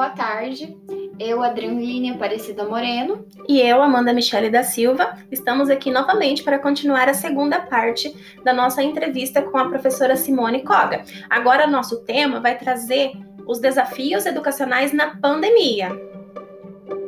[0.00, 0.74] Boa tarde.
[1.18, 3.26] Eu, Adriane Aparecida Moreno.
[3.46, 8.10] E eu, Amanda Michele da Silva, estamos aqui novamente para continuar a segunda parte
[8.42, 11.04] da nossa entrevista com a professora Simone Koga.
[11.28, 13.12] Agora, nosso tema vai trazer
[13.46, 15.90] os desafios educacionais na pandemia.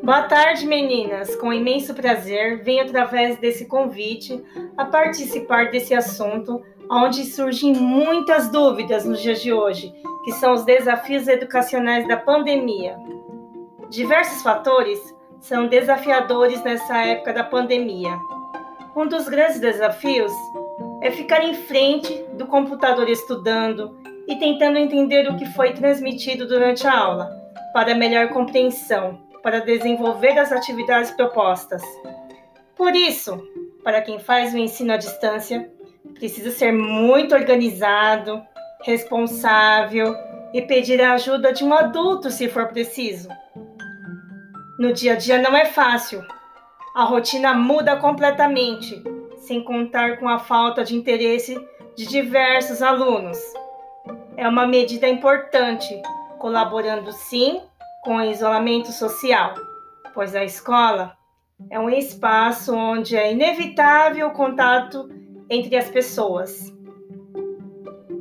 [0.03, 1.35] Boa tarde, meninas.
[1.37, 4.39] Com imenso prazer, venho através desse convite
[4.77, 9.95] a participar desse assunto, onde surgem muitas dúvidas nos dias de hoje,
[10.25, 12.97] que são os desafios educacionais da pandemia.
[13.91, 14.99] Diversos fatores
[15.41, 18.17] são desafiadores nessa época da pandemia.
[18.95, 20.33] Um dos grandes desafios
[21.01, 23.99] é ficar em frente do computador estudando
[24.29, 27.31] e tentando entender o que foi transmitido durante a aula,
[27.73, 31.83] para melhor compreensão para desenvolver as atividades propostas.
[32.77, 33.43] Por isso,
[33.83, 35.71] para quem faz o ensino à distância,
[36.15, 38.43] precisa ser muito organizado,
[38.85, 40.15] responsável
[40.53, 43.29] e pedir a ajuda de um adulto se for preciso.
[44.79, 46.25] No dia a dia não é fácil.
[46.95, 49.03] A rotina muda completamente,
[49.39, 51.59] sem contar com a falta de interesse
[51.97, 53.39] de diversos alunos.
[54.37, 56.01] É uma medida importante,
[56.39, 57.61] colaborando sim
[58.03, 59.55] com o isolamento social,
[60.13, 61.17] pois a escola
[61.71, 65.09] é um espaço onde é inevitável o contato
[65.49, 66.73] entre as pessoas.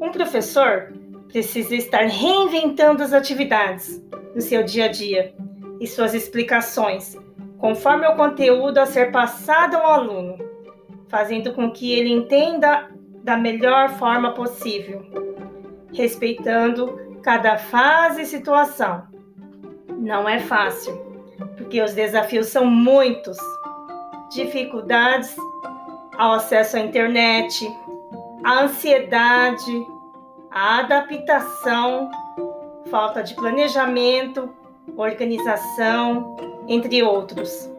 [0.02, 0.92] Um professor
[1.28, 5.34] precisa estar reinventando as atividades no seu dia a dia
[5.80, 7.16] e suas explicações,
[7.60, 10.38] conforme o conteúdo a ser passado ao aluno,
[11.08, 12.90] fazendo com que ele entenda
[13.24, 15.06] da melhor forma possível,
[15.94, 19.12] respeitando cada fase e situação
[20.02, 20.98] não é fácil,
[21.56, 23.38] porque os desafios são muitos.
[24.32, 25.36] Dificuldades
[26.18, 27.72] ao acesso à internet,
[28.44, 29.72] a ansiedade,
[30.50, 32.10] a adaptação,
[32.90, 34.54] falta de planejamento,
[34.98, 36.36] organização,
[36.68, 37.70] entre outros.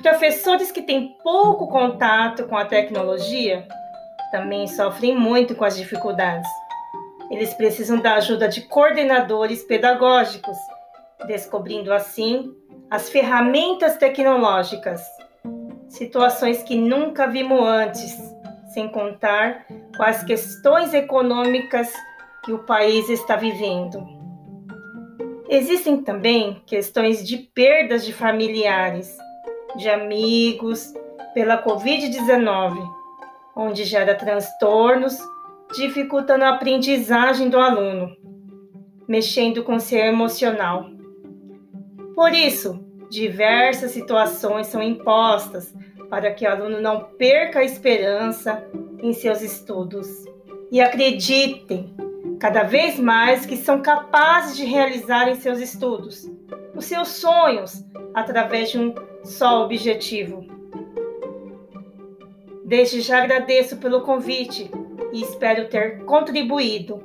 [0.00, 3.66] Professores que têm pouco contato com a tecnologia
[4.32, 6.48] também sofrem muito com as dificuldades.
[7.30, 10.56] Eles precisam da ajuda de coordenadores pedagógicos,
[11.26, 12.52] descobrindo assim
[12.90, 15.02] as ferramentas tecnológicas,
[15.88, 18.31] situações que nunca vimos antes,
[18.72, 19.66] sem contar
[19.96, 21.92] com as questões econômicas
[22.44, 24.06] que o país está vivendo.
[25.48, 29.16] Existem também questões de perdas de familiares,
[29.76, 30.92] de amigos,
[31.34, 32.78] pela Covid-19,
[33.54, 35.18] onde gera transtornos
[35.74, 38.14] dificultando a aprendizagem do aluno,
[39.08, 40.86] mexendo com seu emocional.
[42.14, 45.74] Por isso, diversas situações são impostas
[46.12, 48.62] para que o aluno não perca a esperança
[49.02, 50.26] em seus estudos
[50.70, 51.96] e acreditem
[52.38, 56.30] cada vez mais que são capazes de realizarem seus estudos,
[56.74, 60.44] os seus sonhos, através de um só objetivo.
[62.62, 64.70] Desde já agradeço pelo convite
[65.14, 67.02] e espero ter contribuído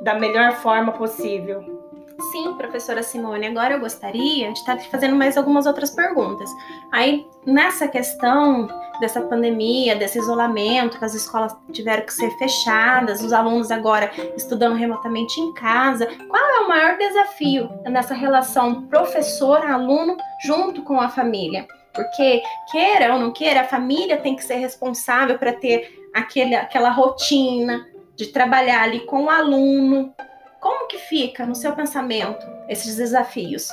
[0.00, 1.77] da melhor forma possível.
[2.20, 6.50] Sim, professora Simone, agora eu gostaria de estar fazendo mais algumas outras perguntas.
[6.90, 8.68] Aí, nessa questão
[9.00, 14.74] dessa pandemia, desse isolamento, que as escolas tiveram que ser fechadas, os alunos agora estudando
[14.74, 21.68] remotamente em casa, qual é o maior desafio nessa relação professor-aluno junto com a família?
[21.94, 26.90] Porque, queira ou não queira, a família tem que ser responsável para ter aquele, aquela
[26.90, 27.86] rotina
[28.16, 30.12] de trabalhar ali com o aluno.
[30.60, 33.68] Como que fica no seu pensamento esses desafios?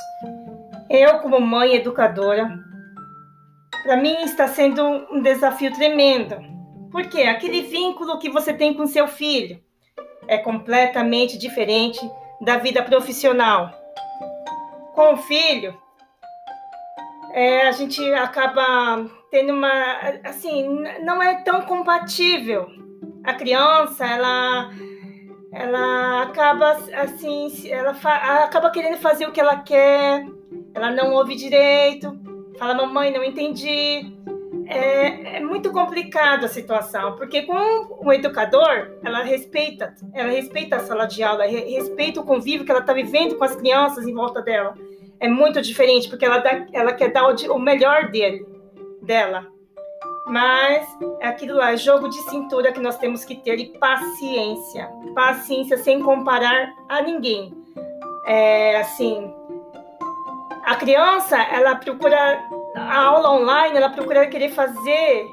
[0.88, 2.58] Eu, como mãe educadora,
[3.82, 6.36] para mim está sendo um desafio tremendo.
[6.92, 9.60] Porque aquele vínculo que você tem com seu filho
[10.28, 12.00] é completamente diferente
[12.40, 13.70] da vida profissional.
[14.94, 15.76] Com o filho,
[17.32, 19.70] é, a gente acaba tendo uma
[20.24, 20.66] assim
[21.02, 22.70] não é tão compatível
[23.24, 24.70] a criança ela
[25.58, 27.90] ela acaba assim ela
[28.44, 30.26] acaba querendo fazer o que ela quer
[30.74, 32.18] ela não ouve direito
[32.58, 34.14] fala mamãe não entendi
[34.68, 40.80] é, é muito complicado a situação porque com o educador ela respeita ela respeita a
[40.80, 44.42] sala de aula respeita o convívio que ela está vivendo com as crianças em volta
[44.42, 44.74] dela
[45.20, 48.46] é muito diferente, porque ela, dá, ela quer dar o, o melhor dele,
[49.02, 49.46] dela.
[50.26, 50.86] Mas
[51.20, 54.90] é aquilo lá, jogo de cintura que nós temos que ter e paciência.
[55.14, 57.54] Paciência sem comparar a ninguém.
[58.26, 59.32] É assim,
[60.64, 62.42] a criança, ela procura
[62.74, 65.24] a aula online, ela procura querer fazer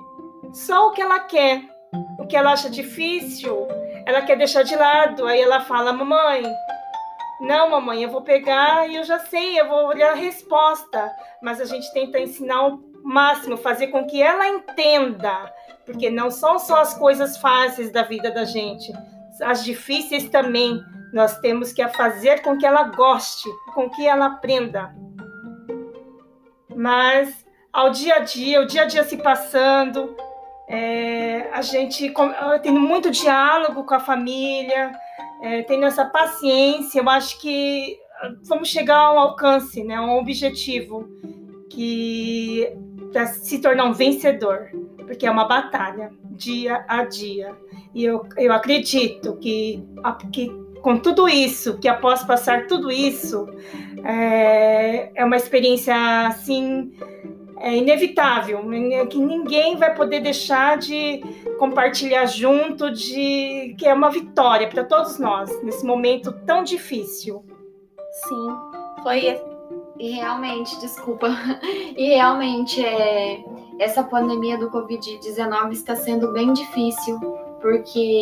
[0.53, 1.63] só o que ela quer,
[2.19, 3.67] o que ela acha difícil,
[4.05, 5.25] ela quer deixar de lado.
[5.25, 6.43] Aí ela fala: "Mamãe,
[7.41, 11.11] Não, mamãe, eu vou pegar e eu já sei, eu vou olhar a resposta.
[11.41, 15.53] Mas a gente tenta ensinar o máximo, fazer com que ela entenda.
[15.85, 18.93] Porque não são só as coisas fáceis da vida da gente,
[19.41, 20.81] as difíceis também.
[21.11, 24.95] Nós temos que fazer com que ela goste, com que ela aprenda.
[26.75, 30.15] Mas ao dia a dia, o dia a dia se passando,
[30.67, 32.11] é, a gente
[32.61, 34.91] tendo muito diálogo com a família,
[35.41, 37.99] é, tendo essa paciência, eu acho que
[38.43, 41.07] vamos chegar a um alcance, né, a um objetivo
[41.73, 42.71] que
[43.11, 47.55] para se tornar um vencedor, porque é uma batalha dia a dia.
[47.93, 49.83] E eu, eu acredito que,
[50.31, 50.49] que
[50.81, 53.47] com tudo isso, que após passar tudo isso,
[54.03, 55.95] é, é uma experiência
[56.27, 56.91] assim
[57.59, 61.21] é inevitável, né, que ninguém vai poder deixar de
[61.57, 67.45] compartilhar junto, de que é uma vitória para todos nós nesse momento tão difícil.
[68.11, 68.47] Sim,
[69.01, 69.52] foi
[70.03, 71.29] e realmente, desculpa,
[71.95, 73.41] e realmente é,
[73.79, 77.17] essa pandemia do Covid-19 está sendo bem difícil,
[77.61, 78.21] porque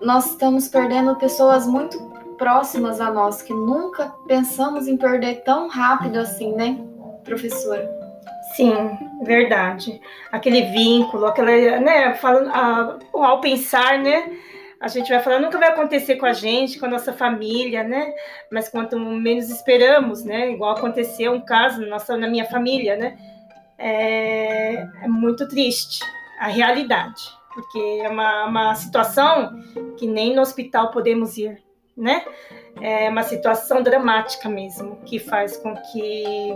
[0.00, 2.02] nós estamos perdendo pessoas muito
[2.38, 6.80] próximas a nós, que nunca pensamos em perder tão rápido assim, né,
[7.22, 7.86] professora?
[8.54, 8.72] Sim,
[9.24, 10.00] verdade.
[10.32, 12.50] Aquele vínculo, aquela, né, falando,
[13.12, 14.32] ao pensar, né,
[14.80, 18.12] a gente vai falar, nunca vai acontecer com a gente, com a nossa família, né?
[18.50, 20.50] Mas quanto menos esperamos, né?
[20.50, 23.16] Igual aconteceu um caso na, nossa, na minha família, né?
[23.78, 26.00] É, é muito triste
[26.38, 27.22] a realidade,
[27.54, 29.62] porque é uma, uma situação
[29.98, 31.62] que nem no hospital podemos ir,
[31.96, 32.24] né?
[32.80, 36.54] É uma situação dramática mesmo, que faz com que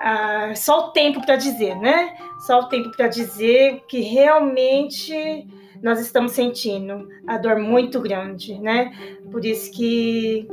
[0.00, 2.16] ah, só o tempo para dizer, né?
[2.46, 5.46] Só o tempo para dizer que realmente
[5.82, 8.92] nós estamos sentindo a dor muito grande, né?
[9.30, 10.46] Por isso que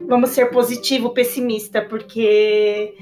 [0.00, 2.94] vamos ser positivo, pessimista, porque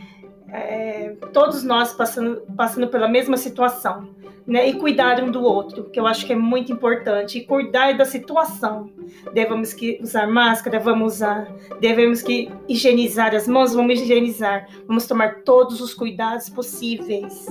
[0.48, 4.14] é, todos nós passando, passando pela mesma situação
[4.46, 7.96] né, e cuidar um do outro, que eu acho que é muito importante, e cuidar
[7.96, 8.90] da situação.
[9.32, 11.50] Devemos que usar máscara, vamos usar,
[11.80, 17.46] devemos que higienizar as mãos, vamos higienizar, vamos tomar todos os cuidados possíveis.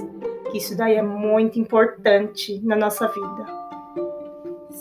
[0.54, 3.63] Isso daí é muito importante na nossa vida.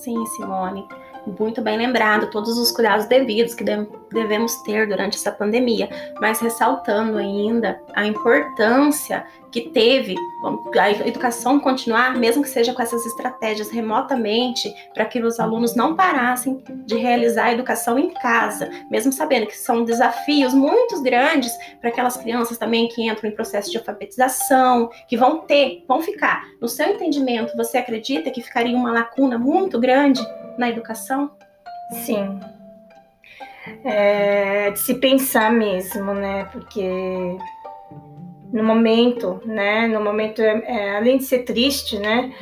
[0.03, 0.85] Sim, Simone.
[1.39, 3.63] Muito bem lembrado, todos os cuidados devidos que
[4.11, 5.89] devemos ter durante essa pandemia,
[6.21, 10.17] mas ressaltando ainda a importância que teve
[10.79, 15.94] a educação continuar, mesmo que seja com essas estratégias remotamente, para que os alunos não
[15.94, 21.91] parassem de realizar a educação em casa, mesmo sabendo que são desafios muito grandes para
[21.91, 26.43] aquelas crianças também que entram em processo de alfabetização, que vão ter, vão ficar.
[26.61, 30.21] No seu entendimento, você acredita que ficaria uma lacuna muito grande
[30.59, 31.31] na educação?
[32.05, 32.41] Sim.
[33.85, 36.44] É de se pensar mesmo, né?
[36.47, 37.39] Porque
[38.53, 39.87] no momento, né?
[39.87, 42.33] No momento, é, é, além de ser triste, né?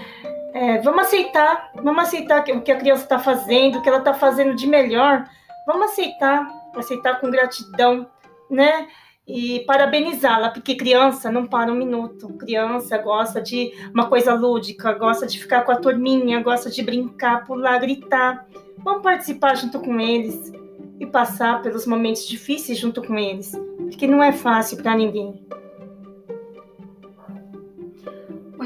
[0.53, 4.12] É, vamos aceitar, vamos aceitar o que a criança está fazendo, o que ela está
[4.12, 5.25] fazendo de melhor.
[5.67, 8.07] Vamos aceitar, aceitar com gratidão,
[8.51, 8.89] né?
[9.33, 12.29] e parabenizá-la, porque criança não para um minuto.
[12.31, 17.47] Criança gosta de uma coisa lúdica, gosta de ficar com a turminha, gosta de brincar,
[17.47, 18.47] pular, gritar.
[18.79, 20.52] Vamos participar junto com eles
[20.99, 23.52] e passar pelos momentos difíceis junto com eles,
[23.88, 25.47] porque não é fácil para ninguém.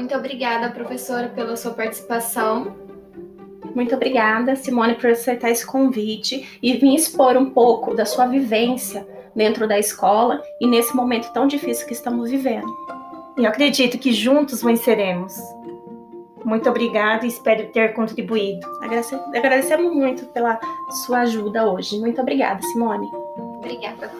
[0.05, 2.75] Muito obrigada, professora, pela sua participação.
[3.73, 9.03] Muito obrigada, Simone, por aceitar esse convite e vir expor um pouco da sua vivência
[9.35, 12.67] dentro da escola e nesse momento tão difícil que estamos vivendo.
[13.35, 15.33] E acredito que juntos venceremos.
[16.45, 18.63] Muito obrigada e espero ter contribuído.
[19.33, 20.59] agradecemos muito pela
[21.03, 21.97] sua ajuda hoje.
[21.97, 23.09] Muito obrigada, Simone.
[23.57, 24.11] Obrigada.